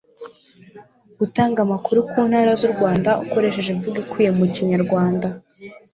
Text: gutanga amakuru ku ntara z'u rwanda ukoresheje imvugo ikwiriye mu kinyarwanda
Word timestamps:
gutanga 1.19 1.57
amakuru 1.65 1.99
ku 2.09 2.19
ntara 2.29 2.51
z'u 2.59 2.69
rwanda 2.75 3.09
ukoresheje 3.23 3.69
imvugo 3.71 3.97
ikwiriye 4.03 4.31
mu 4.39 4.45
kinyarwanda 4.53 5.27